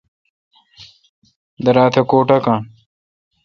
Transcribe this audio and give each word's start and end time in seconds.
درا 1.65 1.85
تہ 1.93 2.01
کو 2.09 2.17
ٹاکان۔ 2.27 2.61